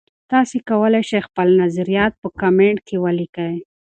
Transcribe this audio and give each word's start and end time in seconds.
تاسي 0.31 0.57
کولای 0.69 1.03
شئ 1.09 1.19
خپل 1.27 1.47
نظریات 1.63 2.13
په 2.21 2.27
کمنټ 2.41 2.77
کې 2.87 2.95
ولیکئ. 3.03 3.55